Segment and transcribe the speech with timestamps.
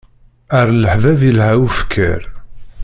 [0.59, 2.21] Ar leḥbab ilha ufekkeṛ.